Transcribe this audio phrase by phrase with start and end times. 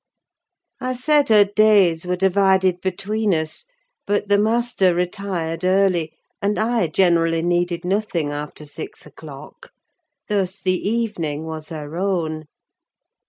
[0.79, 3.67] I said her days were divided between us;
[4.07, 9.69] but the master retired early, and I generally needed nothing after six o'clock,
[10.27, 12.45] thus the evening was her own.